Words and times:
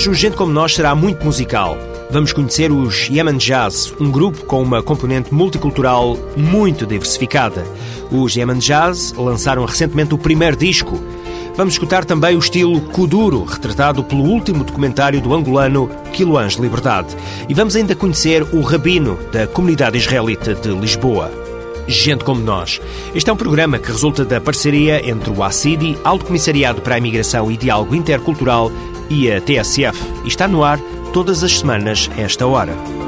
Hoje 0.00 0.08
o 0.08 0.14
Gente 0.14 0.34
Como 0.34 0.50
Nós 0.50 0.74
será 0.74 0.94
muito 0.94 1.22
musical. 1.22 1.76
Vamos 2.10 2.32
conhecer 2.32 2.72
os 2.72 3.10
Yemen 3.10 3.36
Jazz, 3.36 3.92
um 4.00 4.10
grupo 4.10 4.46
com 4.46 4.62
uma 4.62 4.82
componente 4.82 5.34
multicultural 5.34 6.16
muito 6.36 6.86
diversificada. 6.86 7.66
Os 8.10 8.34
Yemen 8.34 8.58
Jazz 8.58 9.12
lançaram 9.12 9.64
recentemente 9.64 10.14
o 10.14 10.18
primeiro 10.18 10.56
disco. 10.56 11.00
Vamos 11.56 11.74
escutar 11.74 12.04
também 12.04 12.36
o 12.36 12.38
estilo 12.38 12.80
Kuduro, 12.80 13.44
retratado 13.44 14.02
pelo 14.02 14.22
último 14.22 14.64
documentário 14.64 15.20
do 15.20 15.34
angolano 15.34 15.90
Quiloãs 16.12 16.54
Liberdade. 16.54 17.16
E 17.48 17.54
vamos 17.54 17.76
ainda 17.76 17.94
conhecer 17.94 18.42
o 18.54 18.62
rabino 18.62 19.18
da 19.32 19.46
comunidade 19.46 19.98
israelita 19.98 20.54
de 20.54 20.68
Lisboa. 20.68 21.30
Gente 21.86 22.24
como 22.24 22.40
Nós. 22.40 22.80
Este 23.14 23.30
é 23.30 23.32
um 23.32 23.36
programa 23.36 23.78
que 23.78 23.90
resulta 23.90 24.24
da 24.24 24.40
parceria 24.40 25.08
entre 25.08 25.30
o 25.30 25.42
ACIDI, 25.42 25.98
Alto 26.04 26.24
Comissariado 26.24 26.80
para 26.80 26.94
a 26.94 26.98
Imigração 26.98 27.50
e 27.50 27.56
Diálogo 27.56 27.94
Intercultural, 27.94 28.70
e 29.10 29.30
a 29.30 29.40
TSF 29.40 29.98
e 30.24 30.28
está 30.28 30.46
no 30.46 30.62
ar 30.62 30.78
todas 31.12 31.42
as 31.42 31.58
semanas 31.58 32.08
a 32.16 32.20
esta 32.20 32.46
hora. 32.46 32.99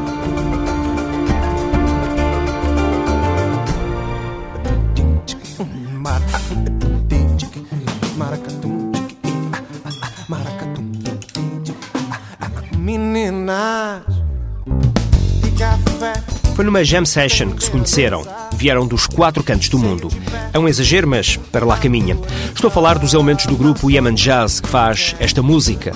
Jam 16.85 17.05
session 17.05 17.51
que 17.51 17.65
se 17.65 17.71
conheceram. 17.71 18.27
Vieram 18.57 18.87
dos 18.87 19.07
quatro 19.07 19.43
cantos 19.43 19.69
do 19.69 19.79
mundo. 19.79 20.09
É 20.53 20.59
um 20.59 20.69
exagero, 20.69 21.09
mas 21.09 21.37
para 21.37 21.65
lá 21.65 21.77
caminha. 21.77 22.19
Estou 22.55 22.69
a 22.69 22.71
falar 22.71 22.99
dos 22.99 23.15
elementos 23.15 23.47
do 23.47 23.57
grupo 23.57 23.91
Yemen 23.91 24.15
Jazz 24.15 24.61
que 24.61 24.69
faz 24.69 25.15
esta 25.19 25.43
música. 25.43 25.93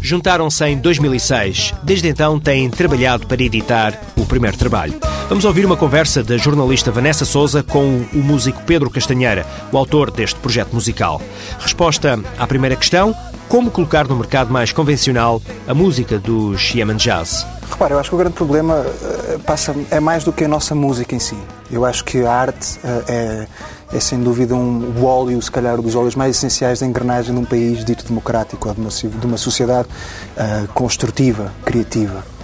Juntaram-se 0.00 0.64
em 0.64 0.78
2006. 0.78 1.74
Desde 1.82 2.08
então 2.08 2.38
têm 2.38 2.70
trabalhado 2.70 3.26
para 3.26 3.42
editar 3.42 4.00
o 4.16 4.24
primeiro 4.24 4.56
trabalho. 4.56 4.94
Vamos 5.28 5.44
ouvir 5.44 5.66
uma 5.66 5.76
conversa 5.76 6.22
da 6.22 6.36
jornalista 6.36 6.92
Vanessa 6.92 7.24
Souza 7.24 7.60
com 7.60 8.04
o 8.14 8.18
músico 8.18 8.62
Pedro 8.64 8.88
Castanheira, 8.88 9.44
o 9.72 9.76
autor 9.76 10.08
deste 10.08 10.38
projeto 10.38 10.72
musical. 10.72 11.20
Resposta 11.58 12.16
à 12.38 12.46
primeira 12.46 12.76
questão: 12.76 13.12
como 13.48 13.68
colocar 13.68 14.06
no 14.06 14.14
mercado 14.14 14.52
mais 14.52 14.70
convencional 14.70 15.42
a 15.66 15.74
música 15.74 16.16
dos 16.16 16.72
Yemen 16.72 16.96
Jazz? 16.96 17.44
Repara, 17.68 17.94
eu 17.94 17.98
acho 17.98 18.10
que 18.10 18.14
o 18.14 18.18
grande 18.18 18.36
problema 18.36 18.86
uh, 18.86 19.38
passa, 19.40 19.74
é 19.90 19.98
mais 19.98 20.22
do 20.22 20.32
que 20.32 20.44
a 20.44 20.48
nossa 20.48 20.76
música 20.76 21.16
em 21.16 21.18
si. 21.18 21.36
Eu 21.72 21.84
acho 21.84 22.04
que 22.04 22.24
a 22.24 22.32
arte 22.32 22.78
uh, 22.78 23.04
é, 23.08 23.48
é, 23.92 24.00
sem 24.00 24.20
dúvida, 24.20 24.54
um, 24.54 24.94
o 24.96 25.04
óleo, 25.04 25.42
se 25.42 25.50
calhar, 25.50 25.76
dos 25.82 25.96
óleos 25.96 26.14
mais 26.14 26.36
essenciais 26.36 26.78
da 26.78 26.86
engrenagem 26.86 27.34
de 27.34 27.40
um 27.40 27.44
país 27.44 27.84
dito 27.84 28.06
democrático 28.06 28.68
ou 28.68 28.74
de 28.74 28.80
uma, 28.80 28.90
de 28.90 29.26
uma 29.26 29.36
sociedade 29.36 29.88
uh, 30.36 30.68
construtiva, 30.68 31.52
criativa. 31.64 32.35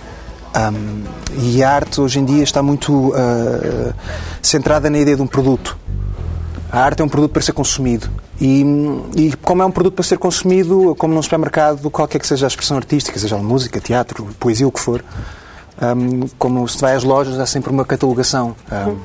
Um, 0.55 1.03
e 1.39 1.63
a 1.63 1.71
arte 1.71 2.01
hoje 2.01 2.19
em 2.19 2.25
dia 2.25 2.43
está 2.43 2.63
muito 2.63 3.09
uh, 3.09 3.95
centrada 4.43 4.91
na 4.91 4.99
ideia 4.99 5.17
de 5.17 5.23
um 5.23 5.27
produto. 5.27 5.79
A 6.71 6.81
arte 6.81 7.01
é 7.01 7.05
um 7.05 7.09
produto 7.09 7.33
para 7.33 7.43
ser 7.43 7.53
consumido. 7.53 8.09
E, 8.41 8.65
e, 9.15 9.33
como 9.43 9.63
é 9.63 9.67
um 9.67 9.71
produto 9.71 9.95
para 9.95 10.05
ser 10.05 10.19
consumido, 10.19 10.95
como 10.97 11.15
num 11.15 11.23
supermercado, 11.23 11.91
qualquer 11.91 12.19
que 12.19 12.27
seja 12.27 12.47
a 12.47 12.49
expressão 12.49 12.77
artística, 12.77 13.19
seja 13.19 13.37
música, 13.37 13.81
teatro, 13.81 14.29
poesia, 14.39 14.67
o 14.67 14.73
que 14.73 14.81
for, 14.81 15.05
um, 15.81 16.27
como 16.39 16.67
se 16.69 16.79
vai 16.81 16.95
às 16.95 17.05
lojas, 17.05 17.39
há 17.39 17.47
sempre 17.47 17.71
uma 17.71 17.85
catalogação. 17.85 18.57
Um, 18.71 18.97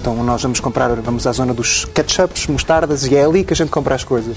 então 0.00 0.22
nós 0.22 0.42
vamos 0.42 0.60
comprar, 0.60 0.94
vamos 0.96 1.26
à 1.26 1.32
zona 1.32 1.54
dos 1.54 1.84
ketchups, 1.86 2.46
mostardas, 2.46 3.06
e 3.06 3.16
é 3.16 3.24
ali 3.24 3.44
que 3.44 3.52
a 3.54 3.56
gente 3.56 3.70
compra 3.70 3.94
as 3.94 4.04
coisas. 4.04 4.36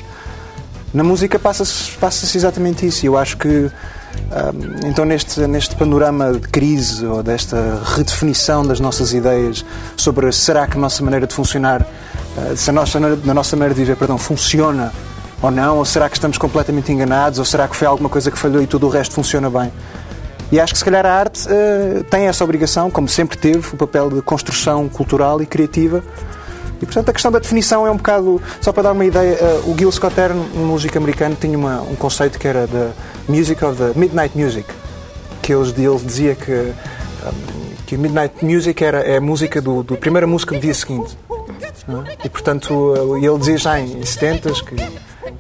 Na 0.93 1.03
música 1.03 1.37
passa-se 1.37 1.91
passa 1.97 2.37
exatamente 2.37 2.85
isso. 2.85 3.05
Eu 3.05 3.17
acho 3.17 3.37
que 3.37 3.69
então, 4.85 5.05
neste, 5.05 5.39
neste 5.47 5.75
panorama 5.75 6.33
de 6.33 6.47
crise 6.47 7.05
ou 7.05 7.23
desta 7.23 7.81
redefinição 7.95 8.65
das 8.65 8.79
nossas 8.79 9.13
ideias 9.13 9.65
sobre 9.95 10.31
será 10.31 10.67
que 10.67 10.77
a 10.77 10.79
nossa 10.79 11.03
maneira 11.03 11.25
de 11.25 11.33
funcionar, 11.33 11.85
ah, 12.37 12.55
se 12.55 12.69
a 12.69 12.73
nossa, 12.73 12.97
a 12.97 13.33
nossa 13.33 13.55
maneira 13.55 13.73
de 13.73 13.81
viver 13.81 13.95
perdão, 13.95 14.17
funciona 14.17 14.91
ou 15.41 15.51
não, 15.51 15.77
ou 15.77 15.85
será 15.85 16.09
que 16.09 16.17
estamos 16.17 16.37
completamente 16.37 16.91
enganados, 16.91 17.39
ou 17.39 17.45
será 17.45 17.67
que 17.67 17.75
foi 17.75 17.87
alguma 17.87 18.09
coisa 18.09 18.31
que 18.31 18.37
falhou 18.37 18.61
e 18.61 18.67
tudo 18.67 18.87
o 18.87 18.89
resto 18.89 19.13
funciona 19.13 19.49
bem? 19.49 19.71
E 20.51 20.59
acho 20.59 20.73
que 20.73 20.79
se 20.79 20.85
calhar 20.85 21.05
a 21.05 21.13
arte 21.13 21.47
uh, 21.47 22.03
tem 22.05 22.27
essa 22.27 22.43
obrigação, 22.43 22.89
como 22.89 23.07
sempre 23.07 23.37
teve, 23.37 23.67
o 23.73 23.77
papel 23.77 24.09
de 24.09 24.21
construção 24.21 24.87
cultural 24.89 25.41
e 25.41 25.45
criativa 25.45 26.03
e, 26.81 26.85
portanto, 26.85 27.09
a 27.09 27.13
questão 27.13 27.31
da 27.31 27.39
definição 27.39 27.85
é 27.85 27.91
um 27.91 27.97
bocado. 27.97 28.41
Só 28.61 28.71
para 28.71 28.83
dar 28.83 28.91
uma 28.91 29.05
ideia, 29.05 29.37
uh, 29.41 29.71
o 29.71 29.77
Gil 29.77 29.91
Scott 29.91 30.19
Heron, 30.19 30.45
um 30.55 30.65
músico 30.65 30.97
americano, 30.97 31.35
tinha 31.39 31.57
uma, 31.57 31.81
um 31.81 31.95
conceito 31.95 32.37
que 32.39 32.47
era 32.47 32.67
da 32.67 32.91
Music 33.27 33.63
of 33.63 33.77
the 33.77 33.97
Midnight 33.97 34.37
Music. 34.37 34.67
Que 35.41 35.53
ele, 35.53 35.69
ele 35.69 35.99
dizia 35.99 36.35
que, 36.35 36.51
um, 36.51 37.85
que 37.85 37.97
Midnight 37.97 38.43
Music 38.43 38.83
era, 38.83 38.99
é 38.99 39.17
a 39.17 39.21
música 39.21 39.61
do, 39.61 39.81
do 39.81 39.97
primeira 39.97 40.27
música 40.27 40.55
do 40.55 40.61
dia 40.61 40.73
seguinte. 40.73 41.17
É? 41.31 42.25
E, 42.25 42.29
portanto, 42.29 42.73
uh, 42.73 43.17
ele 43.17 43.37
dizia 43.37 43.57
já 43.57 43.79
em 43.79 44.03
70 44.03 44.51
que 44.63 44.75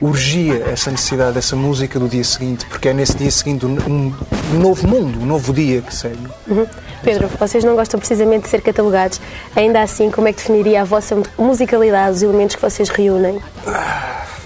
urgia 0.01 0.63
essa 0.71 0.91
necessidade 0.91 1.33
dessa 1.33 1.55
música 1.55 1.99
do 1.99 2.07
dia 2.07 2.23
seguinte, 2.23 2.65
porque 2.65 2.89
é 2.89 2.93
nesse 2.93 3.17
dia 3.17 3.31
seguinte 3.31 3.65
um, 3.65 3.77
um 3.87 4.59
novo 4.59 4.87
mundo, 4.87 5.19
um 5.19 5.25
novo 5.25 5.53
dia 5.53 5.81
que 5.81 5.93
segue. 5.93 6.27
Uhum. 6.47 6.67
Pedro, 7.03 7.29
vocês 7.39 7.63
não 7.63 7.75
gostam 7.75 7.99
precisamente 7.99 8.43
de 8.43 8.49
ser 8.49 8.61
catalogados, 8.61 9.19
ainda 9.55 9.81
assim, 9.81 10.09
como 10.09 10.27
é 10.27 10.33
que 10.33 10.39
definiria 10.39 10.81
a 10.81 10.83
vossa 10.83 11.17
musicalidade, 11.37 12.17
os 12.17 12.21
elementos 12.23 12.55
que 12.55 12.61
vocês 12.61 12.89
reúnem? 12.89 13.39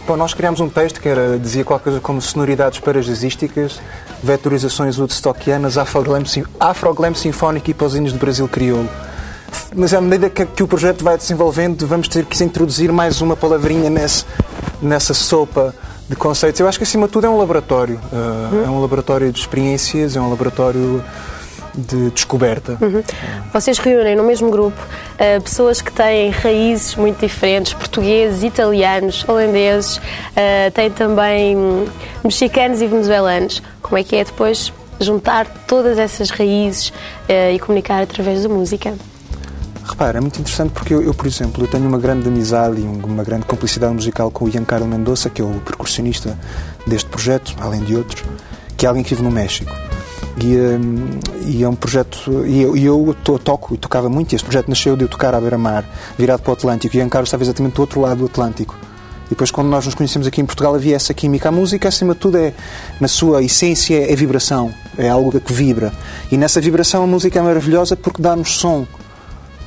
Bom, 0.06 0.17
nós 0.17 0.34
criámos 0.34 0.59
um 0.59 0.69
texto 0.69 1.00
que 1.00 1.07
era, 1.07 1.38
dizia 1.38 1.63
qualquer 1.63 1.85
coisa 1.85 2.00
como 2.00 2.22
sonoridades 2.22 2.79
parajazzísticas, 2.79 3.79
vetorizações 4.22 4.97
woodstockianas, 4.97 5.78
afroglam, 5.78 6.23
afroglam 6.59 7.13
sinfónico 7.13 7.69
e 7.69 7.73
pausinhos 7.73 8.12
de 8.12 8.19
Brasil 8.19 8.47
crioulo 8.47 8.89
mas 9.75 9.94
à 9.94 10.01
medida 10.01 10.29
que, 10.29 10.45
que, 10.45 10.63
o 10.63 10.68
projeto 10.68 11.03
vai 11.03 11.18
desenvolvendo, 11.18 11.85
vamos 11.88 12.07
ter 12.07 12.25
que 12.25 12.41
introduzir 12.44 12.91
mais 12.91 13.22
uma 13.22 13.35
palavrinha 13.35 13.89
nesse, 13.89 14.25
nessa 14.81 15.13
sopa 15.13 15.73
de 16.09 16.16
conceitos. 16.16 16.59
Eu 16.59 16.68
acho 16.68 16.78
que, 16.78 16.83
acima 16.83 17.07
de 17.07 17.13
tudo, 17.13 17.28
é 17.28 17.29
um 17.29 17.38
laboratório. 17.38 18.00
Uh, 18.12 18.56
uhum. 18.56 18.66
É 18.66 18.69
um 18.69 18.81
laboratório 18.81 19.31
de 19.31 19.39
experiências, 19.39 20.16
é 20.16 20.22
um 20.22 20.29
laboratório 20.29 21.03
de 21.74 22.09
descoberta. 22.12 22.78
Uhum. 22.82 23.04
Vocês 23.54 23.78
reúnem 23.78 24.16
no 24.16 24.24
mesmo 24.24 24.50
grupo 24.50 24.80
uh, 24.82 25.42
pessoas 25.42 25.82
que 25.82 25.92
têm 25.92 26.30
raízes 26.32 26.96
muito 26.96 27.20
diferentes, 27.20 27.74
portugueses, 27.74 28.44
italianos, 28.44 29.28
holandeses, 29.28 29.98
uh, 29.98 30.72
têm 30.74 30.90
também 30.92 31.56
mexicanos 32.24 32.81
e 32.81 32.88
venezuelanos. 32.88 33.62
Como 33.81 33.98
é 33.98 34.04
que 34.04 34.16
é 34.16 34.24
depois 34.24 34.74
juntar 35.00 35.48
todas 35.68 35.98
essas 35.98 36.30
raízes 36.30 36.90
uh, 36.90 37.54
e 37.54 37.60
comunicar 37.60 38.04
através 38.04 38.44
da 38.44 38.50
música? 38.50 38.94
Repara, 39.84 40.20
é 40.20 40.22
muito 40.22 40.40
interessante 40.40 40.72
porque 40.72 40.94
eu, 40.94 41.02
eu, 41.02 41.14
por 41.14 41.26
exemplo, 41.26 41.64
eu 41.64 41.68
tenho 41.68 41.88
uma 41.88 41.98
grande 41.98 42.28
amizade 42.28 42.80
e 42.80 42.84
uma 42.84 43.24
grande 43.24 43.46
cumplicidade 43.46 43.94
musical 43.94 44.30
com 44.31 44.46
o 44.46 44.52
Giancarlo 44.52 44.88
Mendoza, 44.88 45.30
que 45.30 45.42
é 45.42 45.46
o 45.46 45.60
percussionista 45.66 46.38
deste 46.86 47.10
projeto, 47.10 47.56
além 47.60 47.81
de 47.84 47.96
outros, 47.96 48.24
que 48.78 48.86
é 48.86 48.90
alguém 48.90 49.04
que 49.04 49.10
vive 49.10 49.24
no 49.24 49.31
México. 49.31 49.72
E, 50.44 51.57
e 51.57 51.63
é 51.63 51.69
um 51.69 51.75
projeto. 51.75 52.45
E 52.45 52.62
eu, 52.62 52.75
e 52.75 52.86
eu 52.86 53.16
to, 53.24 53.38
toco 53.38 53.75
e 53.75 53.77
tocava 53.77 54.10
muito. 54.10 54.33
E 54.33 54.36
este 54.36 54.45
projeto 54.45 54.69
nasceu 54.69 54.95
de 54.98 55.04
eu 55.04 55.07
tocar 55.07 55.36
à 55.36 55.39
beira-mar, 55.39 55.86
virado 56.18 56.42
para 56.42 56.51
o 56.51 56.54
Atlântico. 56.54 56.95
E 56.95 56.98
o 56.98 57.00
Giancarlo 57.00 57.25
estava 57.25 57.44
exatamente 57.44 57.75
do 57.75 57.81
outro 57.81 58.01
lado 58.01 58.19
do 58.19 58.25
Atlântico. 58.25 58.75
E 59.27 59.30
depois, 59.30 59.51
quando 59.51 59.68
nós 59.68 59.86
nos 59.86 59.95
conhecemos 59.95 60.27
aqui 60.27 60.42
em 60.42 60.45
Portugal, 60.45 60.75
havia 60.75 60.95
essa 60.95 61.13
química. 61.13 61.50
A 61.50 61.51
música, 61.51 61.88
acima 61.88 62.13
de 62.13 62.19
tudo, 62.19 62.38
é, 62.38 62.54
na 63.00 63.07
sua 63.07 63.44
essência, 63.44 64.12
é 64.12 64.16
vibração. 64.16 64.74
É 64.98 65.10
algo 65.10 65.39
que 65.39 65.54
vibra. 65.54 65.94
E 66.31 66.38
nessa 66.38 66.60
vibração, 66.60 67.04
a 67.04 67.07
música 67.07 67.39
é 67.39 67.42
maravilhosa 67.42 67.95
porque 67.95 68.21
dá-nos 68.21 68.57
som 68.57 68.86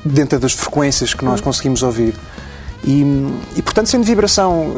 dentro 0.04 0.38
das 0.38 0.52
frequências 0.52 1.14
que 1.14 1.24
nós 1.24 1.40
conseguimos 1.40 1.82
ouvir. 1.82 2.14
E, 2.86 3.02
e 3.56 3.62
portanto, 3.62 3.86
sendo 3.86 4.04
vibração 4.04 4.74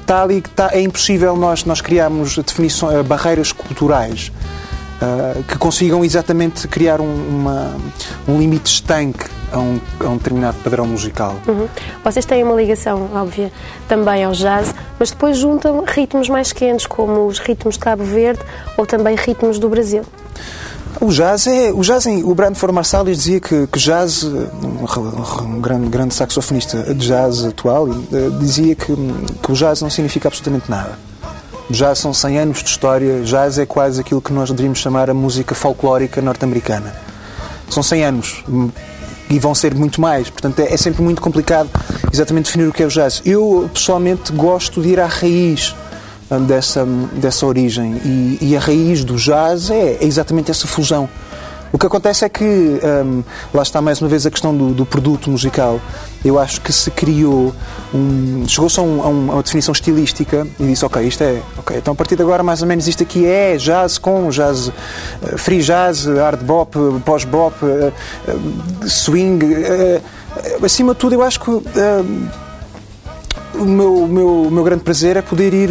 está 0.00 0.18
eh, 0.18 0.22
ali, 0.22 0.40
tá, 0.42 0.70
é 0.72 0.80
impossível 0.80 1.36
nós, 1.36 1.64
nós 1.64 1.80
criarmos 1.80 2.36
definições, 2.38 2.94
eh, 2.94 3.02
barreiras 3.02 3.50
culturais 3.50 4.30
uh, 5.02 5.42
que 5.44 5.56
consigam 5.58 6.04
exatamente 6.04 6.66
criar 6.68 7.00
um, 7.00 7.28
uma, 7.28 7.76
um 8.26 8.38
limite 8.38 8.72
estanque 8.72 9.26
a 9.52 9.58
um, 9.58 9.80
a 10.00 10.08
um 10.08 10.16
determinado 10.16 10.58
padrão 10.62 10.86
musical. 10.86 11.36
Uhum. 11.46 11.68
Vocês 12.04 12.24
têm 12.24 12.42
uma 12.42 12.54
ligação 12.54 13.10
óbvia 13.14 13.50
também 13.88 14.24
ao 14.24 14.32
jazz, 14.32 14.74
mas 14.98 15.10
depois 15.10 15.38
juntam 15.38 15.84
ritmos 15.86 16.28
mais 16.28 16.52
quentes, 16.52 16.86
como 16.86 17.26
os 17.26 17.38
ritmos 17.38 17.74
de 17.74 17.80
Cabo 17.80 18.04
Verde 18.04 18.40
ou 18.76 18.86
também 18.86 19.16
ritmos 19.16 19.58
do 19.58 19.68
Brasil. 19.68 20.02
O 21.00 21.10
jazz 21.10 21.46
é. 21.46 21.70
O 21.72 21.80
jazz, 21.82 22.06
o 22.06 22.34
Brandford 22.34 22.74
Marsalis 22.74 23.18
dizia 23.18 23.40
que, 23.40 23.66
que 23.68 23.78
jazz, 23.78 24.24
um, 24.24 25.44
um 25.44 25.60
grande, 25.60 25.88
grande 25.88 26.14
saxofonista 26.14 26.82
de 26.94 27.06
jazz 27.06 27.44
atual, 27.44 27.88
eh, 27.88 28.30
dizia 28.40 28.74
que, 28.74 28.86
que 29.42 29.52
o 29.52 29.54
jazz 29.54 29.80
não 29.80 29.90
significa 29.90 30.28
absolutamente 30.28 30.68
nada. 30.68 30.98
Já 31.70 31.94
são 31.94 32.14
100 32.14 32.38
anos 32.38 32.62
de 32.62 32.70
história, 32.70 33.20
jazz 33.22 33.58
é 33.58 33.66
quase 33.66 34.00
aquilo 34.00 34.22
que 34.22 34.32
nós 34.32 34.48
deveríamos 34.48 34.78
chamar 34.78 35.10
a 35.10 35.14
música 35.14 35.54
folclórica 35.54 36.22
norte-americana. 36.22 36.94
São 37.68 37.82
100 37.82 38.04
anos 38.04 38.44
e 39.28 39.38
vão 39.38 39.54
ser 39.54 39.74
muito 39.74 40.00
mais, 40.00 40.30
portanto 40.30 40.60
é, 40.60 40.72
é 40.72 40.76
sempre 40.78 41.02
muito 41.02 41.20
complicado 41.20 41.68
exatamente 42.10 42.46
definir 42.46 42.68
o 42.68 42.72
que 42.72 42.82
é 42.82 42.86
o 42.86 42.88
jazz. 42.88 43.20
Eu 43.24 43.68
pessoalmente 43.72 44.32
gosto 44.32 44.80
de 44.80 44.88
ir 44.88 45.00
à 45.00 45.06
raiz 45.06 45.74
hum, 46.30 46.44
dessa, 46.44 46.86
dessa 47.12 47.44
origem 47.44 48.00
e, 48.02 48.38
e 48.40 48.56
a 48.56 48.60
raiz 48.60 49.04
do 49.04 49.16
jazz 49.16 49.70
é, 49.70 49.98
é 50.00 50.04
exatamente 50.04 50.50
essa 50.50 50.66
fusão 50.66 51.06
o 51.72 51.78
que 51.78 51.86
acontece 51.86 52.24
é 52.24 52.28
que, 52.28 52.44
um, 52.44 53.22
lá 53.52 53.62
está 53.62 53.82
mais 53.82 54.00
uma 54.00 54.08
vez 54.08 54.24
a 54.24 54.30
questão 54.30 54.56
do, 54.56 54.72
do, 54.72 54.86
produto 54.86 55.30
musical. 55.30 55.80
Eu 56.24 56.38
acho 56.38 56.60
que 56.60 56.72
se 56.72 56.90
criou, 56.90 57.54
um, 57.94 58.44
chegou-se 58.48 58.80
a, 58.80 58.82
um, 58.82 59.02
a, 59.02 59.08
uma 59.08 59.42
definição 59.42 59.72
estilística 59.72 60.46
e 60.58 60.66
disse: 60.66 60.84
Ok, 60.84 61.02
isto 61.06 61.22
é, 61.22 61.42
ok, 61.58 61.76
então 61.76 61.92
a 61.92 61.94
partir 61.94 62.16
de 62.16 62.22
agora 62.22 62.42
mais 62.42 62.62
ou 62.62 62.68
menos 62.68 62.88
isto 62.88 63.02
aqui 63.02 63.26
é 63.26 63.56
jazz 63.56 63.98
com 63.98 64.30
jazz, 64.30 64.68
uh, 64.68 64.72
free 65.36 65.60
jazz, 65.60 66.06
hard 66.06 66.42
bop, 66.42 66.74
pós-bop, 67.04 67.54
uh, 67.62 67.92
uh, 68.28 68.88
swing. 68.88 69.44
acima 70.62 70.94
de 70.94 71.00
tudo, 71.00 71.14
eu 71.14 71.22
acho 71.22 71.38
que 71.40 71.50
o 71.50 71.64
meu, 73.64 74.06
meu, 74.06 74.48
meu 74.50 74.64
grande 74.64 74.84
prazer 74.84 75.16
é 75.16 75.22
poder 75.22 75.52
ir, 75.52 75.70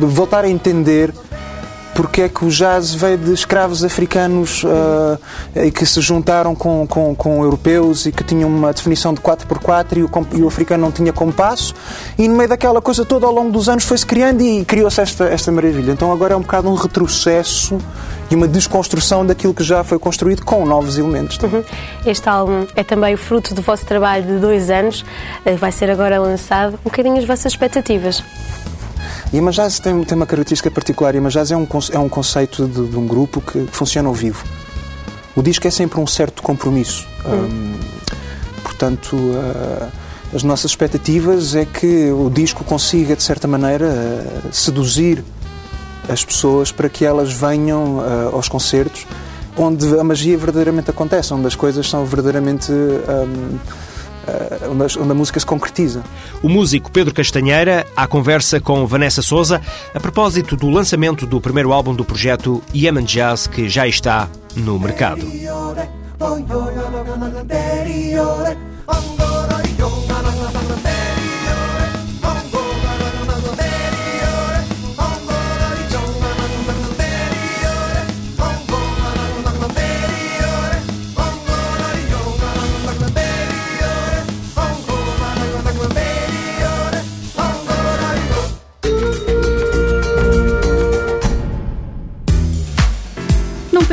voltar 0.00 0.44
a 0.44 0.48
entender 0.48 1.12
porque 1.98 2.22
é 2.22 2.28
que 2.28 2.44
o 2.44 2.48
jazz 2.48 2.94
veio 2.94 3.18
de 3.18 3.32
escravos 3.32 3.82
africanos 3.82 4.62
uh, 4.62 5.18
e 5.56 5.68
que 5.68 5.84
se 5.84 6.00
juntaram 6.00 6.54
com, 6.54 6.86
com, 6.86 7.12
com, 7.12 7.42
europeus 7.42 8.06
e 8.06 8.12
que 8.12 8.22
tinham 8.22 8.48
uma 8.48 8.72
definição 8.72 9.12
de 9.12 9.20
4x4 9.20 9.96
e 9.96 10.02
o, 10.04 10.10
e 10.38 10.42
o 10.44 10.46
africano 10.46 10.84
não 10.84 10.92
tinha 10.92 11.12
compasso 11.12 11.74
e 12.16 12.28
no 12.28 12.36
meio 12.36 12.48
daquela 12.48 12.80
coisa 12.80 13.04
toda 13.04 13.26
ao 13.26 13.32
longo 13.32 13.50
dos 13.50 13.68
anos 13.68 13.82
foi-se 13.82 14.06
criando 14.06 14.40
e 14.42 14.64
criou-se 14.64 15.00
esta, 15.00 15.24
esta 15.24 15.50
maravilha. 15.50 15.90
Então 15.90 16.12
agora 16.12 16.34
é 16.34 16.36
um 16.36 16.42
bocado 16.42 16.70
um 16.70 16.74
retrocesso 16.74 17.76
e 18.30 18.36
uma 18.36 18.46
desconstrução 18.46 19.26
daquilo 19.26 19.52
que 19.52 19.64
já 19.64 19.82
foi 19.82 19.98
construído 19.98 20.44
com 20.44 20.64
novos 20.64 20.98
elementos. 20.98 21.36
Uhum. 21.38 21.64
Este 22.06 22.28
álbum 22.28 22.64
é 22.76 22.84
também 22.84 23.14
o 23.14 23.18
fruto 23.18 23.56
do 23.56 23.60
vosso 23.60 23.84
trabalho 23.84 24.24
de 24.24 24.38
dois 24.38 24.70
anos, 24.70 25.04
eh, 25.44 25.56
vai 25.56 25.72
ser 25.72 25.90
agora 25.90 26.20
lançado. 26.20 26.74
Um 26.74 26.90
bocadinho 26.90 27.18
as 27.18 27.24
vossas 27.24 27.50
expectativas. 27.50 28.22
E 29.32 29.38
a 29.38 29.42
Majaz 29.42 29.78
tem, 29.78 30.02
tem 30.04 30.16
uma 30.16 30.26
característica 30.26 30.70
particular. 30.70 31.14
A 31.14 31.20
Majaz 31.20 31.50
é 31.52 31.56
um, 31.56 31.66
é 31.92 31.98
um 31.98 32.08
conceito 32.08 32.66
de, 32.66 32.88
de 32.88 32.96
um 32.96 33.06
grupo 33.06 33.40
que 33.40 33.66
funciona 33.70 34.08
ao 34.08 34.14
vivo. 34.14 34.44
O 35.36 35.42
disco 35.42 35.66
é 35.66 35.70
sempre 35.70 36.00
um 36.00 36.06
certo 36.06 36.42
compromisso. 36.42 37.06
Hum. 37.26 37.32
Um, 37.32 37.78
portanto, 38.62 39.16
uh, 39.16 39.88
as 40.34 40.42
nossas 40.42 40.70
expectativas 40.70 41.54
é 41.54 41.64
que 41.64 42.10
o 42.10 42.30
disco 42.30 42.64
consiga, 42.64 43.14
de 43.14 43.22
certa 43.22 43.46
maneira, 43.46 43.86
uh, 43.86 44.52
seduzir 44.52 45.22
as 46.08 46.24
pessoas 46.24 46.72
para 46.72 46.88
que 46.88 47.04
elas 47.04 47.32
venham 47.32 47.98
uh, 47.98 48.34
aos 48.34 48.48
concertos 48.48 49.06
onde 49.58 49.98
a 49.98 50.04
magia 50.04 50.38
verdadeiramente 50.38 50.90
acontece, 50.90 51.34
onde 51.34 51.46
as 51.46 51.56
coisas 51.56 51.88
são 51.88 52.04
verdadeiramente. 52.04 52.70
Um, 52.70 53.58
eh, 54.28 54.68
onde, 54.68 54.98
onde 54.98 55.10
a 55.10 55.14
música 55.14 55.40
se 55.40 55.46
concretiza. 55.46 56.02
O 56.42 56.48
músico 56.48 56.90
Pedro 56.90 57.14
Castanheira, 57.14 57.86
à 57.96 58.06
conversa 58.06 58.60
com 58.60 58.86
Vanessa 58.86 59.22
Souza, 59.22 59.60
a 59.94 60.00
propósito 60.00 60.56
do 60.56 60.68
lançamento 60.68 61.26
do 61.26 61.40
primeiro 61.40 61.72
álbum 61.72 61.94
do 61.94 62.04
projeto 62.04 62.62
Yemen 62.74 63.04
Jazz, 63.04 63.46
que 63.46 63.68
já 63.68 63.86
está 63.86 64.28
no 64.54 64.78
mercado. 64.78 65.26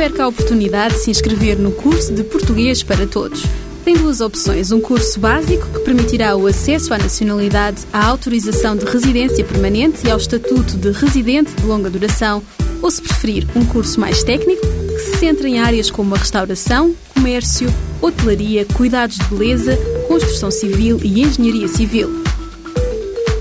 Perca 0.06 0.22
a 0.22 0.28
oportunidade 0.28 0.94
de 0.94 1.00
se 1.00 1.10
inscrever 1.10 1.58
no 1.58 1.72
curso 1.72 2.14
de 2.14 2.22
Português 2.22 2.80
para 2.80 3.08
Todos. 3.08 3.44
Tem 3.84 3.96
duas 3.96 4.20
opções: 4.20 4.70
um 4.70 4.80
curso 4.80 5.18
básico, 5.18 5.66
que 5.66 5.80
permitirá 5.80 6.36
o 6.36 6.46
acesso 6.46 6.94
à 6.94 6.98
nacionalidade, 6.98 7.82
à 7.92 8.06
autorização 8.06 8.76
de 8.76 8.84
residência 8.84 9.44
permanente 9.44 10.06
e 10.06 10.10
ao 10.10 10.18
estatuto 10.18 10.76
de 10.76 10.92
residente 10.92 11.52
de 11.56 11.66
longa 11.66 11.90
duração, 11.90 12.40
ou, 12.80 12.88
se 12.88 13.02
preferir, 13.02 13.48
um 13.56 13.64
curso 13.64 13.98
mais 13.98 14.22
técnico, 14.22 14.64
que 14.64 14.98
se 14.98 15.16
centra 15.16 15.48
em 15.48 15.58
áreas 15.58 15.90
como 15.90 16.14
a 16.14 16.18
restauração, 16.18 16.94
comércio, 17.12 17.68
hotelaria, 18.00 18.64
cuidados 18.74 19.18
de 19.18 19.24
beleza, 19.24 19.76
construção 20.06 20.52
civil 20.52 21.00
e 21.02 21.20
engenharia 21.20 21.66
civil. 21.66 22.25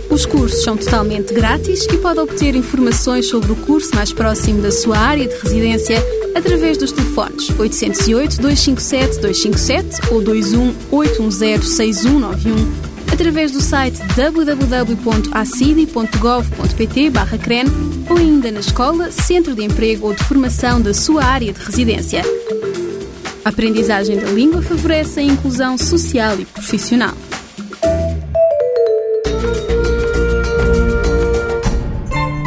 Os 0.09 0.25
cursos 0.25 0.63
são 0.63 0.75
totalmente 0.77 1.33
grátis 1.33 1.85
e 1.85 1.97
pode 1.97 2.19
obter 2.19 2.55
informações 2.55 3.27
sobre 3.27 3.51
o 3.51 3.55
curso 3.55 3.93
mais 3.95 4.13
próximo 4.13 4.61
da 4.61 4.71
sua 4.71 4.97
área 4.97 5.27
de 5.27 5.35
residência 5.35 6.01
através 6.35 6.77
dos 6.77 6.91
telefones 6.91 7.49
808 7.57 8.41
257 8.41 9.19
257 9.19 10.11
ou 10.11 10.21
21 10.21 10.75
810 10.91 11.67
6191 11.67 12.95
através 13.11 13.51
do 13.51 13.61
site 13.61 13.99
www.acidi.gov.pt 14.15 17.11
CREN 17.41 17.65
ou 18.09 18.17
ainda 18.17 18.51
na 18.51 18.59
escola, 18.59 19.09
centro 19.11 19.55
de 19.55 19.63
emprego 19.63 20.07
ou 20.07 20.13
de 20.13 20.21
formação 20.25 20.81
da 20.81 20.93
sua 20.93 21.23
área 21.23 21.53
de 21.53 21.59
residência. 21.59 22.21
A 23.43 23.49
aprendizagem 23.49 24.17
da 24.17 24.29
língua 24.31 24.61
favorece 24.61 25.21
a 25.21 25.23
inclusão 25.23 25.77
social 25.77 26.37
e 26.39 26.45
profissional. 26.45 27.13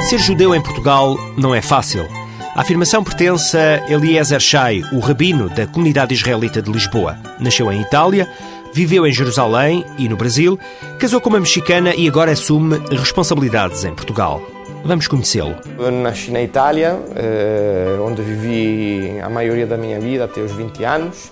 Ser 0.08 0.20
judeu 0.20 0.54
em 0.54 0.62
Portugal 0.62 1.18
não 1.36 1.54
é 1.54 1.60
fácil. 1.60 2.08
A 2.54 2.62
afirmação 2.62 3.04
pertence 3.04 3.54
a 3.54 3.86
Eliezer 3.92 4.40
Shai, 4.40 4.80
o 4.90 5.00
rabino 5.00 5.50
da 5.50 5.66
comunidade 5.66 6.14
israelita 6.14 6.62
de 6.62 6.72
Lisboa. 6.72 7.18
Nasceu 7.38 7.70
em 7.70 7.82
Itália, 7.82 8.26
viveu 8.72 9.06
em 9.06 9.12
Jerusalém 9.12 9.84
e 9.98 10.08
no 10.08 10.16
Brasil, 10.16 10.58
casou 10.98 11.20
com 11.20 11.28
uma 11.28 11.40
mexicana 11.40 11.94
e 11.94 12.08
agora 12.08 12.32
assume 12.32 12.78
responsabilidades 12.90 13.84
em 13.84 13.94
Portugal. 13.94 14.40
Vamos 14.82 15.06
conhecê-lo. 15.06 15.54
Eu 15.78 15.90
nasci 15.90 16.30
na 16.30 16.40
Itália, 16.40 16.98
eh, 17.14 17.98
onde 18.00 18.22
vivi 18.22 19.20
a 19.20 19.28
maioria 19.28 19.66
da 19.66 19.76
minha 19.76 20.00
vida, 20.00 20.24
até 20.24 20.40
os 20.40 20.52
20 20.52 20.84
anos, 20.84 21.30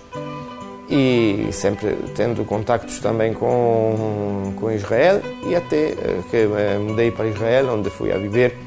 e 0.87 1.47
sempre 1.51 1.97
tendo 2.13 2.45
contactos 2.45 2.99
também 2.99 3.33
com, 3.33 4.53
com 4.55 4.71
Israel, 4.71 5.19
e 5.49 5.55
até 5.55 5.93
eh, 5.93 6.19
que 6.29 6.45
mudei 6.77 7.09
para 7.09 7.25
Israel, 7.25 7.73
onde 7.73 7.89
fui 7.89 8.11
a 8.11 8.19
viver 8.19 8.55
eh, 8.55 8.66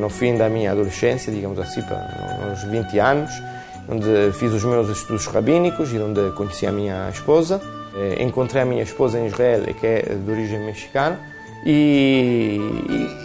no 0.00 0.08
fim 0.08 0.36
da 0.36 0.48
minha 0.48 0.72
adolescência, 0.72 1.32
digamos 1.32 1.58
assim, 1.58 1.82
uns 2.52 2.62
20 2.64 2.98
anos, 2.98 3.30
onde 3.88 4.32
fiz 4.32 4.52
os 4.52 4.62
meus 4.64 4.88
estudos 4.90 5.26
rabínicos 5.26 5.92
e 5.92 5.98
onde 5.98 6.30
conheci 6.32 6.66
a 6.66 6.72
minha 6.72 7.08
esposa. 7.10 7.60
Eh, 7.96 8.22
encontrei 8.22 8.62
a 8.62 8.64
minha 8.64 8.82
esposa 8.82 9.18
em 9.18 9.26
Israel, 9.26 9.62
que 9.74 9.86
é 9.86 10.02
de 10.14 10.30
origem 10.30 10.60
mexicana, 10.60 11.18
e, 11.64 12.60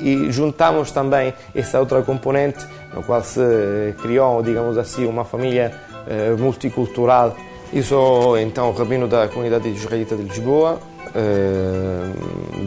e, 0.01 0.09
e 0.09 0.31
juntamos 0.31 0.89
também 0.91 1.33
essa 1.53 1.79
outra 1.79 2.01
componente, 2.01 2.65
no 2.93 3.03
qual 3.03 3.21
se 3.23 3.93
criou, 4.01 4.41
digamos 4.41 4.77
assim, 4.77 5.05
uma 5.05 5.25
família 5.25 5.73
eh, 6.07 6.33
multicultural. 6.39 7.35
Eu 7.71 7.83
sou 7.83 8.37
então 8.39 8.71
rabino 8.71 9.07
da 9.07 9.27
comunidade 9.27 9.67
israelita 9.67 10.15
de 10.15 10.23
Lisboa, 10.23 10.79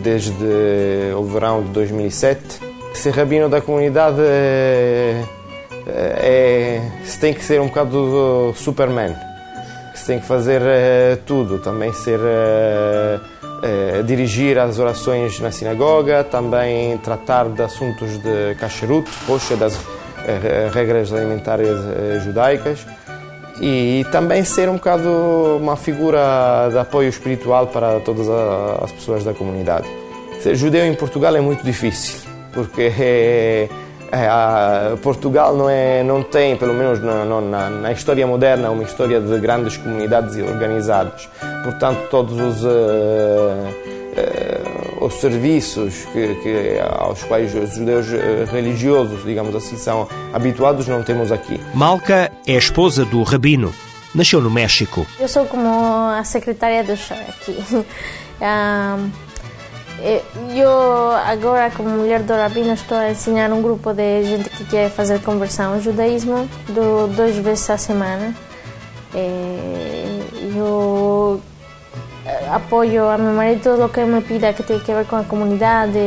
desde 0.03 0.33
o 1.17 1.25
verão 1.25 1.65
de 1.65 1.71
2007 1.71 2.66
ser 2.97 3.11
rabino 3.11 3.49
da 3.49 3.61
comunidade 3.61 4.21
é, 4.21 5.23
é, 5.87 6.81
se 7.05 7.19
tem 7.19 7.35
que 7.35 7.45
ser 7.45 7.61
um 7.61 7.69
bocado 7.69 7.91
do 7.91 8.55
Superman. 8.55 9.15
Se 9.95 10.07
tem 10.07 10.21
que 10.21 10.27
fazer 10.27 10.61
é, 10.63 11.17
tudo, 11.27 11.59
também 11.59 11.93
ser 11.93 12.21
dirigir 14.05 14.59
as 14.59 14.79
orações 14.79 15.41
na 15.41 15.51
sinagoga, 15.51 16.23
também 16.23 16.97
tratar 16.99 17.49
de 17.49 17.63
assuntos 17.63 18.19
de 18.19 18.55
kashrut, 18.61 19.11
poxa, 19.27 19.57
das 19.57 19.81
regras 20.73 21.13
alimentares 21.13 21.77
judaicas 22.23 22.87
e 23.61 24.05
também 24.13 24.45
ser 24.45 24.69
um 24.69 24.75
bocado 24.75 25.59
uma 25.61 25.77
figura 25.77 26.69
de 26.71 26.79
apoio 26.79 27.09
espiritual 27.09 27.69
para 27.69 27.99
todas 28.01 28.29
as 28.83 28.93
pessoas 28.93 29.25
da 29.25 29.33
comunidade 29.33 29.89
Ser 30.41 30.55
judeu 30.55 30.85
em 30.85 30.95
Portugal 30.95 31.35
é 31.35 31.41
muito 31.41 31.65
difícil, 31.65 32.26
porque 32.57 32.91
é, 32.99 33.69
é, 34.11 34.97
Portugal 35.03 35.55
não, 35.55 35.69
é, 35.69 36.03
não 36.03 36.23
tem, 36.23 36.57
pelo 36.57 36.73
menos 36.73 37.01
na, 37.03 37.25
na, 37.25 37.71
na, 37.71 37.93
história 37.93 38.27
moderna, 38.27 38.71
uma 38.71 38.83
história 38.83 39.21
de 39.21 39.39
grandes 39.39 39.77
comunidades 39.77 40.37
organizadas. 40.37 41.29
Portanto, 41.63 42.09
todos 42.11 42.41
os, 42.41 42.65
uh, 42.65 42.69
uh, 45.01 45.05
os 45.05 45.15
serviços 45.15 46.07
que, 46.13 46.35
que, 46.37 46.79
aos 46.99 47.23
quais 47.25 47.55
os 47.55 47.75
judeus 47.75 48.07
religiosos, 48.51 49.23
digamos 49.23 49.55
assim, 49.55 49.77
são 49.77 50.09
habituados, 50.33 50.89
não 50.89 51.03
temos 51.03 51.31
aqui. 51.31 51.61
Malca 51.75 52.33
é 52.47 52.55
a 52.55 52.59
esposa 52.59 53.05
do 53.05 53.23
rabino. 53.23 53.75
Nasceu 54.15 54.41
no 54.41 54.51
México. 54.51 55.07
Eu 55.21 55.29
sou 55.29 55.45
como 55.45 55.69
a 55.69 56.25
secretária 56.25 56.83
do 56.83 56.97
chá 56.97 57.17
aqui. 57.29 57.55
um... 58.41 59.11
Eu 60.55 61.13
agora, 61.25 61.71
como 61.71 61.89
mulher 61.89 62.23
do 62.23 62.35
rabino, 62.35 62.73
estou 62.75 62.99
a 62.99 63.11
ensinar 63.11 63.51
um 63.51 63.63
grupo 63.63 63.93
de 63.95 64.25
gente 64.25 64.51
que 64.51 64.65
quer 64.65 64.91
fazer 64.91 65.23
conversão 65.23 65.75
ao 65.75 65.81
judaísmo 65.81 66.49
do, 66.69 67.07
duas 67.15 67.37
vezes 67.37 67.71
a 67.71 67.79
semana. 67.79 68.35
Eu 70.55 71.41
apoio 72.53 73.09
a 73.09 73.17
meu 73.17 73.33
marido 73.33 73.63
todo 73.63 73.85
o 73.85 73.89
que 73.89 74.05
me 74.05 74.21
pida 74.21 74.53
que 74.53 74.63
tem 74.63 74.77
a 74.77 74.99
ver 74.99 75.07
com 75.07 75.17
a 75.17 75.25
comunidade. 75.25 75.99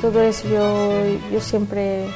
Tudo 0.00 0.22
isso 0.22 0.46
eu, 0.46 1.20
eu 1.32 1.40
sempre 1.40 2.06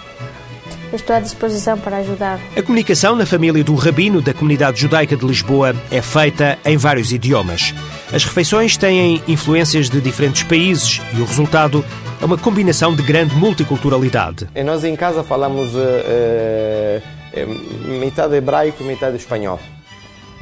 estou 0.93 1.17
à 1.17 1.21
disposição 1.21 1.79
para 1.79 1.99
ajudar. 1.99 2.41
A 2.57 2.63
comunicação 2.63 3.17
na 3.17 3.27
família 3.27 3.63
do 3.63 3.75
rabino 3.75 4.21
da 4.21 4.33
comunidade 4.33 4.81
judaica 4.81 5.17
de 5.17 5.27
Lisboa 5.27 5.75
é 5.91 6.01
feita 6.01 6.59
em 6.65 6.77
vários 6.77 7.13
idiomas. 7.13 7.75
As 8.13 8.25
refeições 8.25 8.77
têm 8.77 9.23
influências 9.27 9.91
de 9.91 10.01
diferentes 10.01 10.43
países 10.43 11.01
e 11.15 11.21
o 11.21 11.25
resultado 11.25 11.85
é 12.21 12.25
uma 12.25 12.39
combinação 12.39 12.95
de 12.95 13.03
grande 13.03 13.35
multiculturalidade. 13.35 14.49
E 14.55 14.63
nós 14.63 14.85
em 14.85 14.97
casa 14.97 15.23
falamos 15.23 15.75
uh, 15.75 15.79
uh, 15.79 18.01
metade 18.01 18.37
hebraico 18.37 18.83
e 18.83 18.87
metade 18.87 19.17
espanhol. 19.17 19.61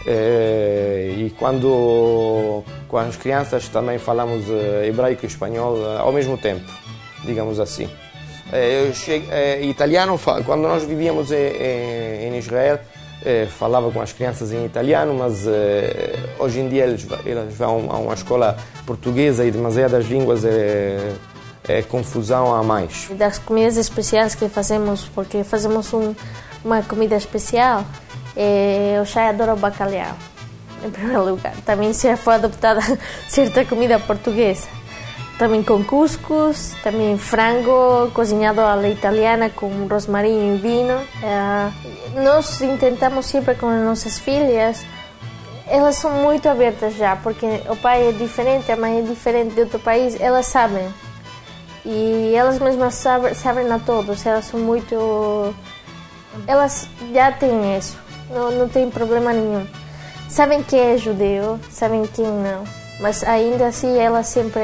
Uh, 0.07 1.19
e 1.19 1.35
quando 1.39 2.63
com 2.87 2.99
as 2.99 3.17
crianças 3.17 3.69
também 3.69 3.99
falamos 3.99 4.45
hebraico 4.87 5.25
e 5.25 5.27
espanhol 5.27 5.79
ao 5.99 6.13
mesmo 6.13 6.37
tempo, 6.37 6.71
digamos 7.25 7.59
assim. 7.59 7.89
Cheguei, 8.95 9.69
italiano, 9.69 10.19
quando 10.45 10.63
nós 10.63 10.85
vivíamos 10.85 11.33
em 11.33 12.37
Israel, 12.39 12.79
eh, 13.27 13.47
falava 13.47 13.91
com 13.91 14.03
as 14.03 14.13
crianças 14.13 14.53
em 14.53 14.67
italiano, 14.67 15.15
mas 15.15 15.47
eh, 15.47 16.15
hoje 16.39 16.61
em 16.61 16.69
dia 16.69 16.85
eles, 16.85 17.07
eles 17.25 17.55
vão 17.55 17.91
a 17.91 17.97
uma 17.97 18.13
escola 18.13 18.55
portuguesa 18.85 19.47
e 19.47 19.51
demasiadas 19.51 20.05
línguas 20.05 20.45
é, 20.45 21.15
é 21.67 21.81
confusão 21.81 22.55
a 22.55 22.63
mais. 22.63 23.09
Das 23.13 23.39
comidas 23.39 23.79
especiais 23.79 24.35
que 24.35 24.47
fazemos, 24.51 25.09
porque 25.15 25.43
fazemos 25.43 25.91
um, 25.95 26.15
uma 26.63 26.83
comida 26.83 27.17
especial, 27.17 27.83
é, 28.37 28.97
eu 28.99 29.07
já 29.07 29.31
adoro 29.31 29.57
bacalhau, 29.57 30.15
em 30.85 30.91
primeiro 30.91 31.25
lugar. 31.25 31.55
Também 31.65 31.95
se 31.95 32.15
foi 32.17 32.35
adoptada 32.35 32.83
certa 33.27 33.65
comida 33.65 33.99
portuguesa 33.99 34.69
também 35.39 35.63
com 35.63 35.83
cuscuz, 35.85 36.75
também 36.83 37.19
frango 37.19 38.11
cozinhado 38.13 38.61
à 38.61 38.89
italiana 38.89 39.51
com 39.51 39.87
rosmarinho 39.87 40.55
e 40.55 40.59
vinho. 40.59 41.01
É, 41.23 42.23
nós 42.23 42.59
tentamos 42.59 43.27
sempre 43.27 43.55
com 43.55 43.67
as 43.67 43.83
nossas 43.83 44.19
filhas, 44.19 44.85
elas 45.67 45.97
são 45.97 46.11
muito 46.11 46.49
abertas 46.49 46.95
já, 46.95 47.17
porque 47.17 47.47
o 47.69 47.77
pai 47.77 48.09
é 48.09 48.13
diferente, 48.13 48.71
a 48.71 48.77
mãe 48.77 49.01
é 49.01 49.03
diferente 49.03 49.55
de 49.55 49.61
outro 49.63 49.79
país, 49.79 50.19
elas 50.21 50.47
sabem. 50.47 50.87
E 51.85 52.33
elas 52.35 52.59
mesmas 52.59 52.95
sabem, 52.95 53.35
sabem 53.35 53.71
a 53.71 53.79
todos, 53.79 54.25
elas 54.25 54.47
são 54.47 54.61
muito. 54.61 55.55
Elas 56.47 56.89
já 57.13 57.31
têm 57.33 57.77
isso, 57.77 57.99
não, 58.31 58.51
não 58.51 58.69
tem 58.69 58.89
problema 58.91 59.33
nenhum. 59.33 59.67
Sabem 60.29 60.63
quem 60.63 60.81
é 60.81 60.97
judeu, 60.97 61.59
sabem 61.71 62.05
quem 62.07 62.27
não 62.27 62.84
mas 63.01 63.23
ainda 63.25 63.67
assim 63.67 63.99
ela 63.99 64.23
sempre 64.23 64.63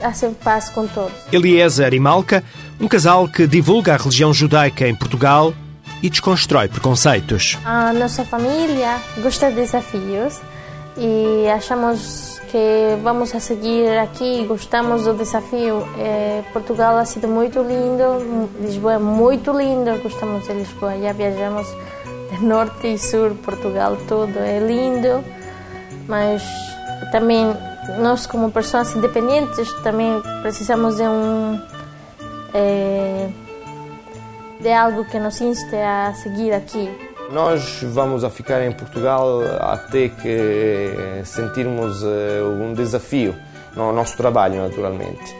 há 0.00 0.12
sempre 0.12 0.42
paz 0.42 0.68
com 0.68 0.86
todos. 0.86 1.12
Eliezer 1.32 1.94
e 1.94 2.00
Malca, 2.00 2.42
um 2.80 2.88
casal 2.88 3.28
que 3.28 3.46
divulga 3.46 3.94
a 3.94 3.96
religião 3.96 4.32
judaica 4.32 4.86
em 4.86 4.94
Portugal 4.94 5.54
e 6.02 6.10
desconstrói 6.10 6.68
preconceitos. 6.68 7.58
A 7.64 7.92
nossa 7.92 8.24
família 8.24 9.00
gosta 9.22 9.48
de 9.50 9.56
desafios 9.56 10.40
e 10.96 11.48
achamos 11.48 12.40
que 12.50 12.98
vamos 13.02 13.34
a 13.34 13.40
seguir 13.40 13.98
aqui, 13.98 14.44
gostamos 14.46 15.04
do 15.04 15.14
desafio. 15.14 15.86
É, 15.96 16.42
Portugal 16.52 16.98
ha 16.98 17.04
sido 17.04 17.28
muito 17.28 17.60
lindo, 17.62 18.50
Lisboa 18.60 18.94
é 18.94 18.98
muito 18.98 19.56
lindo, 19.56 20.02
gostamos 20.02 20.46
de 20.46 20.52
Lisboa, 20.52 20.98
já 21.00 21.12
viajamos 21.12 21.66
de 22.30 22.44
norte 22.44 22.94
e 22.94 22.98
sul, 22.98 23.36
Portugal 23.42 23.96
todo 24.08 24.38
é 24.38 24.58
lindo, 24.58 25.24
mas 26.08 26.42
também 27.12 27.54
nós 28.00 28.26
como 28.26 28.50
pessoas 28.50 28.96
independentes 28.96 29.70
também 29.82 30.20
precisamos 30.42 30.96
de 30.96 31.02
um 31.02 31.60
é, 32.54 33.28
de 34.60 34.72
algo 34.72 35.04
que 35.04 35.18
nos 35.18 35.40
inste 35.40 35.76
a 35.76 36.14
seguir 36.14 36.52
aqui. 36.52 36.90
Nós 37.30 37.82
vamos 37.82 38.24
a 38.24 38.30
ficar 38.30 38.62
em 38.62 38.72
Portugal 38.72 39.40
até 39.60 40.08
que 40.08 41.22
sentirmos 41.24 42.02
eh, 42.02 42.42
um 42.42 42.74
desafio 42.74 43.34
no 43.74 43.90
nosso 43.92 44.16
trabalho, 44.18 44.62
naturalmente. 44.62 45.34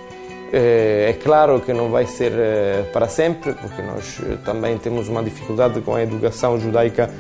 Eh, 0.53 1.11
é 1.11 1.13
claro 1.23 1.61
que 1.61 1.73
não 1.73 1.91
vai 1.91 2.07
ser 2.07 2.33
eh, 2.35 2.91
para 2.95 3.09
sempre, 3.09 3.53
porque 3.53 3.83
nós 3.83 4.21
também 4.43 4.79
temos 4.79 5.07
uma 5.09 5.23
dificuldade 5.23 5.83
com 5.83 5.95
a 5.95 6.03
educação 6.03 6.59
judaica 6.59 7.11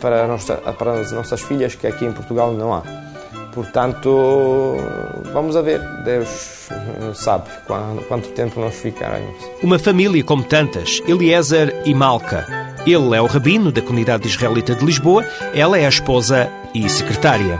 para, 0.00 0.26
nossa, 0.26 0.56
para 0.56 0.92
as 0.94 1.12
nossas 1.12 1.42
filhas, 1.42 1.74
que 1.74 1.86
aqui 1.86 2.06
em 2.06 2.12
Portugal 2.12 2.52
não 2.52 2.72
há. 2.72 3.11
Portanto, 3.52 4.76
vamos 5.32 5.56
a 5.56 5.62
ver, 5.62 5.80
Deus 6.04 6.68
sabe 7.14 7.50
quanto 8.08 8.28
tempo 8.30 8.58
nós 8.60 8.74
ficaremos. 8.74 9.36
Uma 9.62 9.78
família 9.78 10.24
como 10.24 10.42
tantas, 10.42 11.02
Eliezer 11.06 11.82
e 11.84 11.94
Malca. 11.94 12.46
Ele 12.86 13.14
é 13.14 13.20
o 13.20 13.26
rabino 13.26 13.70
da 13.70 13.82
comunidade 13.82 14.26
israelita 14.26 14.74
de 14.74 14.84
Lisboa, 14.84 15.24
ela 15.54 15.78
é 15.78 15.86
a 15.86 15.88
esposa 15.88 16.50
e 16.74 16.88
secretária. 16.88 17.58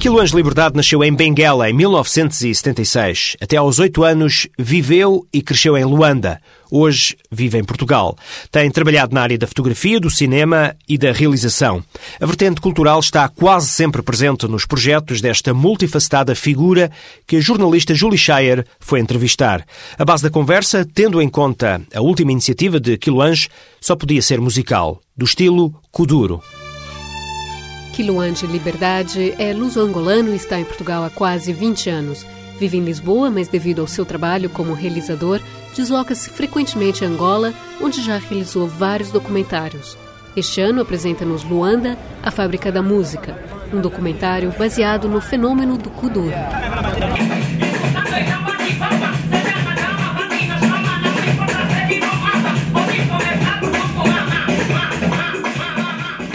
Quiluans 0.00 0.30
Liberdade 0.30 0.74
nasceu 0.74 1.04
em 1.04 1.14
Benguela 1.14 1.68
em 1.68 1.74
1976. 1.74 3.36
Até 3.38 3.58
aos 3.58 3.78
oito 3.78 4.02
anos 4.02 4.48
viveu 4.58 5.26
e 5.30 5.42
cresceu 5.42 5.76
em 5.76 5.84
Luanda. 5.84 6.40
Hoje 6.70 7.18
vive 7.30 7.58
em 7.58 7.64
Portugal. 7.64 8.16
Tem 8.50 8.70
trabalhado 8.70 9.14
na 9.14 9.20
área 9.20 9.36
da 9.36 9.46
fotografia, 9.46 10.00
do 10.00 10.08
cinema 10.08 10.74
e 10.88 10.96
da 10.96 11.12
realização. 11.12 11.84
A 12.18 12.24
vertente 12.24 12.62
cultural 12.62 12.98
está 12.98 13.28
quase 13.28 13.68
sempre 13.68 14.00
presente 14.00 14.48
nos 14.48 14.64
projetos 14.64 15.20
desta 15.20 15.52
multifacetada 15.52 16.34
figura 16.34 16.90
que 17.26 17.36
a 17.36 17.40
jornalista 17.40 17.94
Julie 17.94 18.16
Shire 18.16 18.64
foi 18.78 19.00
entrevistar. 19.00 19.66
A 19.98 20.04
base 20.06 20.22
da 20.22 20.30
conversa, 20.30 20.82
tendo 20.94 21.20
em 21.20 21.28
conta 21.28 21.78
a 21.94 22.00
última 22.00 22.32
iniciativa 22.32 22.80
de 22.80 22.96
Quiluans, 22.96 23.50
só 23.78 23.94
podia 23.94 24.22
ser 24.22 24.40
musical, 24.40 24.98
do 25.14 25.26
estilo 25.26 25.74
Kuduro. 25.92 26.40
Quiluante 27.92 28.46
Liberdade 28.46 29.34
é 29.38 29.52
luso-angolano 29.52 30.32
e 30.32 30.36
está 30.36 30.58
em 30.58 30.64
Portugal 30.64 31.04
há 31.04 31.10
quase 31.10 31.52
20 31.52 31.90
anos. 31.90 32.26
Vive 32.58 32.78
em 32.78 32.84
Lisboa, 32.84 33.30
mas 33.30 33.48
devido 33.48 33.80
ao 33.80 33.86
seu 33.86 34.04
trabalho 34.04 34.48
como 34.48 34.74
realizador, 34.74 35.40
desloca-se 35.74 36.30
frequentemente 36.30 37.04
a 37.04 37.08
Angola, 37.08 37.52
onde 37.80 38.02
já 38.02 38.18
realizou 38.18 38.66
vários 38.66 39.10
documentários. 39.10 39.96
Este 40.36 40.60
ano 40.60 40.80
apresenta-nos 40.80 41.42
Luanda, 41.42 41.98
a 42.22 42.30
Fábrica 42.30 42.70
da 42.70 42.80
Música, 42.80 43.36
um 43.72 43.80
documentário 43.80 44.52
baseado 44.56 45.08
no 45.08 45.20
fenômeno 45.20 45.76
do 45.76 45.90
Kuduro. 45.90 46.34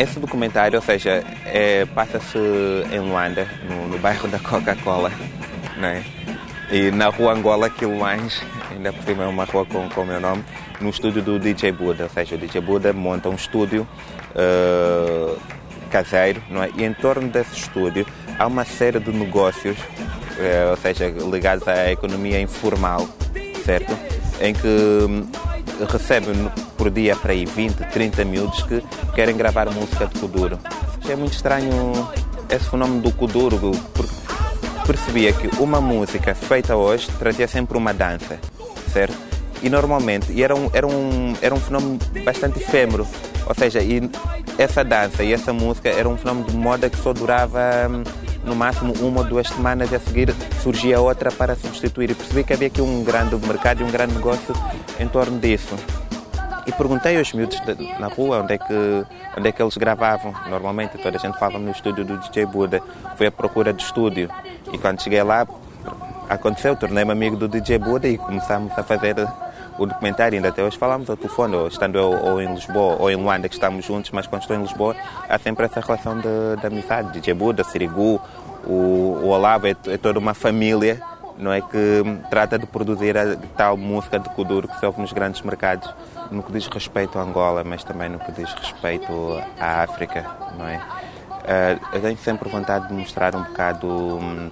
Esse 0.05 0.19
documentário, 0.19 0.77
ou 0.77 0.85
seja, 0.85 1.23
é, 1.45 1.83
passa-se 1.87 2.37
em 2.91 2.99
Luanda, 2.99 3.47
no, 3.67 3.87
no, 3.87 3.97
bairro 3.97 4.27
da 4.27 4.37
Coca-Cola, 4.37 5.11
né? 5.77 6.05
E 6.71 6.91
na 6.91 7.07
rua 7.07 7.33
Angola 7.33 7.71
Quilões, 7.71 8.39
ainda 8.69 8.93
por 8.93 9.03
cima 9.03 9.23
é 9.23 9.27
uma 9.27 9.45
rua 9.45 9.65
com, 9.65 9.89
com 9.89 10.01
o 10.01 10.05
meu 10.05 10.19
nome, 10.19 10.43
no 10.79 10.91
estúdio 10.91 11.23
do 11.23 11.39
DJ 11.39 11.71
Buda. 11.71 12.03
Ou 12.03 12.09
seja, 12.11 12.35
o 12.35 12.37
DJ 12.37 12.61
Buda 12.61 12.93
monta 12.93 13.29
um 13.29 13.33
estúdio 13.33 13.87
uh, 14.35 15.39
caseiro, 15.89 16.39
não 16.51 16.61
é? 16.61 16.69
E 16.75 16.83
em 16.83 16.93
torno 16.93 17.27
desse 17.27 17.55
estúdio 17.55 18.05
há 18.37 18.45
uma 18.45 18.63
série 18.63 18.99
de 18.99 19.11
negócios, 19.11 19.75
uh, 19.79 20.69
ou 20.69 20.77
seja, 20.77 21.07
ligados 21.07 21.67
à 21.67 21.91
economia 21.91 22.39
informal, 22.39 23.09
certo? 23.65 23.97
Em 24.39 24.53
que 24.53 24.67
hum, 24.67 25.27
recebe 25.91 26.27
por 26.77 26.89
dia 26.89 27.15
para 27.15 27.31
aí 27.31 27.45
20, 27.45 27.75
30 27.91 28.25
miúdos 28.25 28.61
que 28.63 28.83
querem 29.13 29.35
gravar 29.35 29.69
música 29.71 30.05
de 30.05 30.19
Kuduro. 30.19 30.59
É 31.07 31.15
muito 31.15 31.33
estranho 31.33 31.73
esse 32.49 32.69
fenómeno 32.69 33.01
do 33.01 33.11
Kuduro, 33.11 33.71
porque 33.93 34.13
percebia 34.85 35.33
que 35.33 35.47
uma 35.59 35.81
música 35.81 36.35
feita 36.35 36.75
hoje 36.75 37.07
trazia 37.17 37.47
sempre 37.47 37.77
uma 37.77 37.93
dança, 37.93 38.39
certo? 38.91 39.15
E 39.61 39.69
normalmente 39.69 40.31
e 40.31 40.43
era, 40.43 40.55
um, 40.55 40.69
era, 40.73 40.85
um, 40.85 41.33
era 41.41 41.55
um 41.55 41.59
fenómeno 41.59 41.99
bastante 42.23 42.59
efêmero, 42.59 43.07
ou 43.47 43.55
seja, 43.55 43.81
e 43.81 44.09
essa 44.57 44.83
dança 44.83 45.23
e 45.23 45.33
essa 45.33 45.51
música 45.51 45.89
era 45.89 46.07
um 46.07 46.17
fenómeno 46.17 46.47
de 46.47 46.55
moda 46.55 46.89
que 46.89 46.97
só 46.97 47.13
durava 47.13 47.59
hum, 47.89 48.03
no 48.43 48.55
máximo 48.55 48.93
uma 49.01 49.21
ou 49.21 49.27
duas 49.27 49.47
semanas 49.47 49.91
e 49.91 49.95
a 49.95 49.99
seguir 49.99 50.33
surgia 50.61 51.01
outra 51.01 51.31
para 51.31 51.55
substituir. 51.55 52.11
E 52.11 52.15
percebi 52.15 52.43
que 52.43 52.53
havia 52.53 52.67
aqui 52.67 52.81
um 52.81 53.03
grande 53.03 53.35
mercado 53.35 53.81
e 53.81 53.83
um 53.83 53.91
grande 53.91 54.13
negócio 54.13 54.55
em 54.99 55.07
torno 55.07 55.39
disso. 55.39 55.75
E 56.65 56.71
perguntei 56.71 57.17
aos 57.17 57.31
miúdos 57.31 57.59
de, 57.59 57.99
na 57.99 58.07
rua 58.07 58.41
onde 58.41 58.53
é, 58.53 58.57
que, 58.57 59.05
onde 59.37 59.49
é 59.49 59.51
que 59.51 59.61
eles 59.61 59.77
gravavam. 59.77 60.33
Normalmente 60.49 60.97
toda 60.97 61.17
a 61.17 61.19
gente 61.19 61.37
falava 61.37 61.59
no 61.59 61.71
estúdio 61.71 62.03
do 62.03 62.17
DJ 62.17 62.45
Buda. 62.45 62.81
Fui 63.15 63.27
à 63.27 63.31
procura 63.31 63.71
de 63.71 63.83
estúdio. 63.83 64.29
E 64.73 64.77
quando 64.77 65.01
cheguei 65.01 65.21
lá, 65.21 65.47
aconteceu, 66.27 66.75
tornei-me 66.75 67.11
amigo 67.11 67.35
do 67.35 67.47
DJ 67.47 67.77
Buda 67.77 68.07
e 68.07 68.17
começámos 68.17 68.71
a 68.77 68.83
fazer 68.83 69.15
o 69.77 69.85
documentário. 69.85 70.37
Ainda 70.37 70.49
até 70.49 70.63
hoje 70.63 70.77
falamos 70.77 71.07
ao 71.07 71.15
telefone, 71.15 71.55
ou 71.55 71.67
estando 71.67 71.99
eu 71.99 72.09
ou 72.09 72.41
em 72.41 72.51
Lisboa 72.51 72.97
ou 72.99 73.11
em 73.11 73.15
Luanda, 73.15 73.47
que 73.47 73.53
estamos 73.53 73.85
juntos, 73.85 74.09
mas 74.11 74.25
quando 74.25 74.41
estou 74.41 74.55
em 74.55 74.61
Lisboa, 74.61 74.95
há 75.29 75.37
sempre 75.37 75.65
essa 75.65 75.79
relação 75.79 76.17
de, 76.17 76.59
de 76.59 76.65
amizade. 76.65 77.11
DJ 77.11 77.35
Buda, 77.35 77.63
Sirigu, 77.63 78.19
o, 78.65 79.19
o 79.23 79.27
Olavo, 79.27 79.67
é, 79.67 79.75
é 79.87 79.97
toda 79.97 80.17
uma 80.17 80.33
família 80.33 80.99
não 81.37 81.51
é 81.51 81.61
que 81.61 82.03
trata 82.29 82.57
de 82.57 82.65
produzir 82.65 83.17
a 83.17 83.35
tal 83.57 83.75
música 83.75 84.17
de 84.17 84.29
Kuduro 84.29 84.67
que 84.67 84.79
se 84.79 84.85
ouve 84.85 85.01
nos 85.01 85.11
grandes 85.11 85.41
mercados 85.41 85.93
no 86.31 86.43
que 86.43 86.51
diz 86.51 86.67
respeito 86.67 87.17
a 87.17 87.21
Angola, 87.21 87.63
mas 87.63 87.83
também 87.83 88.09
no 88.09 88.19
que 88.19 88.31
diz 88.31 88.51
respeito 88.53 89.11
à 89.59 89.83
África, 89.83 90.25
não 90.57 90.67
é? 90.67 90.77
Uh, 91.45 91.95
eu 91.95 92.01
tenho 92.01 92.17
sempre 92.17 92.49
vontade 92.49 92.87
de 92.87 92.93
mostrar 92.93 93.35
um 93.35 93.43
bocado 93.43 93.87
um, 93.87 94.49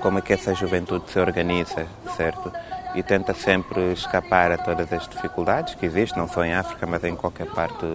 como 0.00 0.18
é 0.18 0.22
que 0.22 0.32
essa 0.32 0.54
juventude 0.54 1.10
se 1.10 1.18
organiza, 1.18 1.86
certo? 2.16 2.52
E 2.94 3.02
tenta 3.02 3.34
sempre 3.34 3.92
escapar 3.92 4.50
a 4.50 4.56
todas 4.56 4.92
as 4.92 5.06
dificuldades 5.06 5.74
que 5.74 5.86
existem, 5.86 6.18
não 6.18 6.26
só 6.26 6.42
em 6.42 6.54
África, 6.54 6.86
mas 6.86 7.04
em 7.04 7.14
qualquer 7.14 7.46
parte 7.46 7.86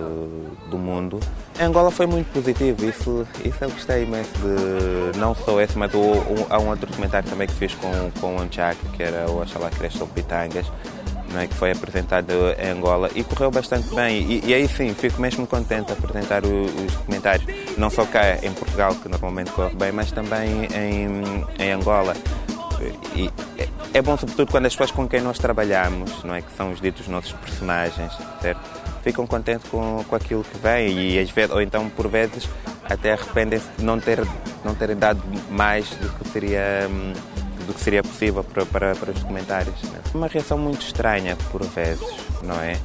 do 0.70 0.78
mundo. 0.78 1.20
Em 1.60 1.64
Angola 1.64 1.92
foi 1.92 2.06
muito 2.06 2.32
positivo, 2.32 2.86
isso, 2.86 3.28
isso 3.44 3.64
eu 3.64 3.72
gostei 3.72 4.04
imenso 4.04 4.32
de 4.38 5.18
não 5.18 5.34
só 5.34 5.60
esse, 5.60 5.78
mas 5.78 5.92
há 6.50 6.60
um 6.60 6.70
outro 6.70 6.86
documentário 6.86 7.28
também 7.30 7.48
que 7.48 7.56
fiz 7.56 7.74
com, 7.76 8.12
com 8.22 8.38
o 8.38 8.42
Anchak, 8.42 8.78
que 8.90 9.04
era 9.04 9.30
o 9.30 9.42
Oxalá 9.42 9.70
Crestam 9.72 10.08
Pitangas, 10.08 10.72
é, 11.40 11.48
que 11.48 11.54
foi 11.54 11.72
apresentado 11.72 12.32
em 12.58 12.70
Angola 12.70 13.10
e 13.16 13.24
correu 13.24 13.52
bastante 13.52 13.94
bem. 13.94 14.22
E, 14.22 14.46
e 14.46 14.54
aí 14.54 14.68
sim, 14.68 14.94
fico 14.94 15.22
mesmo 15.22 15.48
contente 15.48 15.88
de 15.88 15.94
apresentar 15.94 16.44
os, 16.46 16.74
os 16.74 16.94
documentários, 16.94 17.46
não 17.78 17.90
só 17.90 18.06
cá 18.06 18.38
em 18.44 18.52
Portugal, 18.54 18.96
que 18.96 19.10
normalmente 19.10 19.52
corre 19.52 19.76
bem, 19.76 19.92
mas 19.92 20.12
também 20.12 20.66
em, 20.74 21.64
em 21.64 21.72
Angola. 21.72 22.16
E 23.16 23.30
é, 23.58 23.68
é 23.94 24.02
bom, 24.02 24.18
sobretudo, 24.18 24.52
quando 24.52 24.66
as 24.66 24.74
pessoas 24.74 24.92
com 24.92 25.08
quem 25.08 25.22
nós 25.22 25.38
trabalhamos, 25.38 26.24
não 26.24 26.36
é, 26.36 26.42
que 26.42 26.52
são 26.54 26.72
os 26.72 26.82
ditos 26.82 27.08
nossos 27.08 27.32
personagens, 27.34 28.12
certo? 28.42 28.84
ficam 29.04 29.28
contentes 29.28 29.70
com, 29.70 30.04
com 30.08 30.16
aquilo 30.16 30.44
que 30.44 30.58
vem 30.58 30.98
e 30.98 31.20
às 31.20 31.30
vezes, 31.30 31.52
ou 31.52 31.62
então 31.62 31.90
por 31.90 32.08
vezes 32.08 32.48
até 32.86 33.14
arrependem-se 33.14 33.68
de 33.78 33.84
não, 33.84 34.00
ter, 34.00 34.26
não 34.64 34.74
terem 34.74 34.96
dado 34.96 35.22
mais 35.50 35.90
do 35.90 36.10
que 36.10 36.28
seria 36.30 36.88
hum, 36.90 37.14
do 37.64 37.74
que 37.74 37.82
seria 37.82 38.04
possível 38.04 38.44
para, 38.44 38.66
para, 38.66 38.96
para 38.96 39.12
os 39.12 39.20
documentários. 39.20 39.82
Né? 39.84 40.00
Uma 40.14 40.28
reação 40.28 40.58
muito 40.58 40.82
estranha, 40.82 41.36
por 41.52 41.64
vezes, 41.64 42.08
não 42.42 42.60
é? 42.60 42.78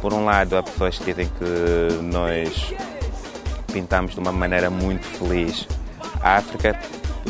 Por 0.00 0.12
um 0.12 0.24
lado, 0.24 0.56
há 0.56 0.62
pessoas 0.62 0.98
que 0.98 1.04
dizem 1.04 1.30
que 1.38 2.02
nós 2.02 2.74
pintamos 3.72 4.14
de 4.14 4.20
uma 4.20 4.32
maneira 4.32 4.68
muito 4.68 5.06
feliz 5.06 5.66
a 6.20 6.36
África, 6.36 6.78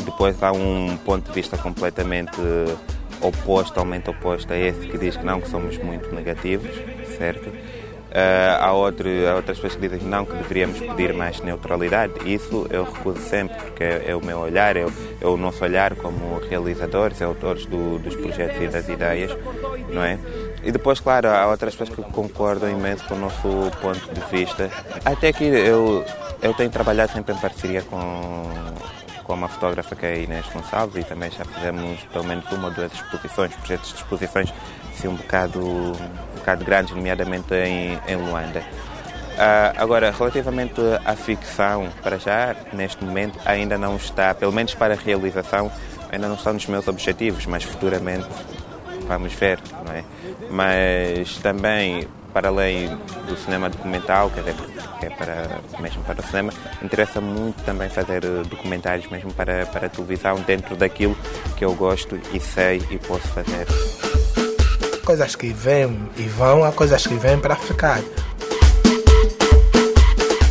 depois 0.05 0.41
há 0.41 0.51
um 0.51 0.97
ponto 0.97 1.27
de 1.27 1.31
vista 1.33 1.57
completamente 1.57 2.37
oposto, 3.21 3.69
totalmente 3.69 4.09
oposto 4.09 4.51
a 4.51 4.57
esse, 4.57 4.87
que 4.87 4.97
diz 4.97 5.15
que 5.15 5.25
não, 5.25 5.39
que 5.39 5.49
somos 5.49 5.77
muito 5.77 6.13
negativos, 6.13 6.71
certo? 7.17 7.51
Uh, 8.13 8.61
há, 8.61 8.71
outro, 8.73 9.09
há 9.27 9.35
outras 9.37 9.57
pessoas 9.57 9.73
que 9.73 9.81
dizem 9.81 9.97
que 9.97 10.05
não, 10.05 10.23
que 10.23 10.35
deveríamos 10.35 10.79
pedir 10.79 11.15
mais 11.15 11.41
neutralidade. 11.41 12.13
Isso 12.31 12.67
eu 12.69 12.83
recuso 12.83 13.19
sempre, 13.19 13.55
porque 13.57 13.83
é, 13.83 14.03
é 14.09 14.15
o 14.15 14.23
meu 14.23 14.37
olhar, 14.37 14.77
é 14.77 14.85
o, 14.85 14.93
é 15.19 15.25
o, 15.25 15.35
nosso 15.35 15.63
olhar 15.63 15.95
como 15.95 16.39
realizadores, 16.47 17.23
autores 17.23 17.65
do, 17.65 17.97
dos 17.97 18.15
projetos 18.15 18.61
e 18.61 18.67
das 18.67 18.87
ideias, 18.87 19.35
não 19.89 20.03
é? 20.03 20.19
E 20.63 20.71
depois, 20.71 20.99
claro, 20.99 21.27
há 21.27 21.47
outras 21.47 21.75
pessoas 21.75 21.89
que 21.89 22.03
concordam 22.11 22.69
imenso 22.69 23.03
com 23.05 23.15
o 23.15 23.17
nosso 23.19 23.71
ponto 23.81 24.13
de 24.13 24.21
vista. 24.29 24.69
Até 25.03 25.29
aqui 25.29 25.45
eu, 25.45 26.05
eu 26.39 26.53
tenho 26.53 26.69
trabalhado 26.69 27.11
sempre 27.13 27.33
em 27.33 27.37
parceria 27.39 27.81
com, 27.81 28.43
com 29.23 29.33
uma 29.33 29.47
fotógrafa 29.47 29.95
que 29.95 30.05
é 30.05 30.13
a 30.13 30.17
Inês 30.17 30.45
Gonçalves 30.53 31.03
e 31.03 31.07
também 31.07 31.31
já 31.31 31.45
fizemos 31.45 32.01
pelo 32.11 32.25
menos 32.25 32.51
uma 32.51 32.67
ou 32.67 32.73
duas 32.73 32.93
exposições, 32.93 33.53
projetos 33.55 33.89
de 33.89 33.95
exposições 33.95 34.53
assim, 34.93 35.07
um 35.07 35.15
bocado 35.15 35.93
bocado 36.43 36.65
grandes, 36.65 36.93
nomeadamente 36.93 37.53
em, 37.53 37.97
em 38.07 38.15
Luanda. 38.17 38.59
Uh, 38.59 39.73
agora, 39.77 40.11
relativamente 40.11 40.79
à 41.05 41.15
ficção, 41.15 41.89
para 42.03 42.19
já, 42.19 42.55
neste 42.71 43.03
momento, 43.03 43.39
ainda 43.45 43.77
não 43.77 43.95
está, 43.95 44.33
pelo 44.33 44.51
menos 44.51 44.75
para 44.75 44.93
a 44.93 44.97
realização, 44.97 45.71
ainda 46.11 46.27
não 46.27 46.35
está 46.35 46.53
nos 46.53 46.67
meus 46.67 46.87
objetivos, 46.87 47.45
mas 47.47 47.63
futuramente 47.63 48.27
vamos 49.07 49.33
ver, 49.33 49.59
não 49.85 49.93
é? 49.93 50.03
Mas 50.51 51.37
também, 51.37 52.07
para 52.33 52.47
além 52.47 52.89
do 53.27 53.37
cinema 53.37 53.69
documental, 53.69 54.29
quer 54.31 54.41
dizer, 54.41 54.55
que 54.99 55.05
é 55.05 55.09
para, 55.09 55.61
mesmo 55.79 56.03
para 56.03 56.19
o 56.19 56.25
cinema, 56.25 56.51
interessa 56.81 57.21
muito 57.21 57.63
também 57.63 57.89
fazer 57.89 58.21
documentários 58.49 59.09
mesmo 59.09 59.31
para, 59.33 59.65
para 59.67 59.85
a 59.85 59.89
televisão, 59.89 60.35
dentro 60.41 60.75
daquilo 60.75 61.15
que 61.55 61.63
eu 61.63 61.73
gosto 61.75 62.19
e 62.33 62.39
sei 62.39 62.81
e 62.89 62.97
posso 62.97 63.27
fazer 63.29 63.67
coisas 65.03 65.35
que 65.35 65.51
vêm 65.51 66.09
e 66.17 66.23
vão, 66.23 66.63
há 66.63 66.71
coisas 66.71 67.05
que 67.05 67.13
vêm 67.15 67.37
para 67.37 67.55
ficar. 67.55 68.01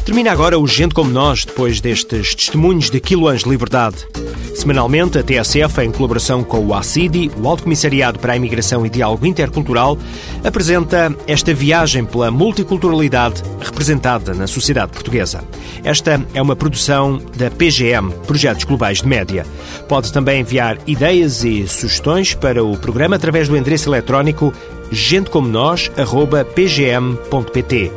Termina 0.05 0.31
agora 0.31 0.59
o 0.59 0.67
Gente 0.67 0.95
Como 0.95 1.11
Nós, 1.11 1.45
depois 1.45 1.81
destes 1.81 2.35
testemunhos 2.35 2.91
de 2.91 3.01
quiloanos 3.01 3.45
de 3.45 3.49
liberdade. 3.49 4.07
Semanalmente, 4.55 5.19
a 5.19 5.23
TSF, 5.23 5.83
em 5.83 5.91
colaboração 5.91 6.45
com 6.45 6.67
o 6.67 6.75
ACIDI, 6.75 7.31
o 7.43 7.49
Alto 7.49 7.63
Comissariado 7.65 8.19
para 8.19 8.35
a 8.35 8.37
Imigração 8.37 8.85
e 8.85 8.91
Diálogo 8.91 9.25
Intercultural, 9.27 9.97
apresenta 10.45 11.17
esta 11.27 11.55
viagem 11.55 12.05
pela 12.05 12.31
multiculturalidade 12.31 13.43
representada 13.61 14.35
na 14.35 14.47
sociedade 14.47 14.93
portuguesa. 14.93 15.43
Esta 15.83 16.23
é 16.35 16.43
uma 16.43 16.55
produção 16.55 17.19
da 17.37 17.51
PGM, 17.51 18.13
Projetos 18.27 18.65
Globais 18.65 19.01
de 19.03 19.09
Média. 19.09 19.47
Pode 19.89 20.13
também 20.13 20.43
enviar 20.43 20.77
ideias 20.87 21.43
e 21.45 21.67
sugestões 21.67 22.35
para 22.35 22.63
o 22.63 22.77
programa 22.77 23.17
através 23.17 23.49
do 23.49 23.57
endereço 23.57 23.89
eletrónico 23.89 24.53
gentecomonos.pgm.pt 24.91 27.91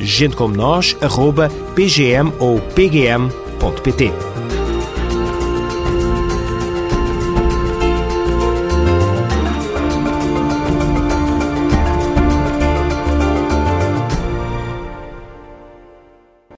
gentecomonos.pgm 0.00 2.32
ou 2.38 2.60
pgm.pt 2.60 4.12